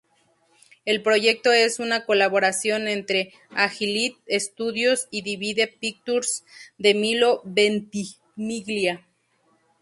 El 0.83 1.03
proyecto 1.03 1.51
es 1.51 1.77
una 1.77 2.05
colaboración 2.07 2.87
entre 2.87 3.33
Agility 3.51 4.17
Studios 4.39 5.07
y 5.11 5.21
Divide 5.21 5.67
Pictures 5.67 6.43
de 6.79 6.95
Milo 6.95 7.43
Ventimiglia. 7.45 9.05